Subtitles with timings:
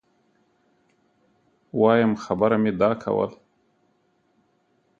[1.79, 3.31] وایم خبره مي دا کول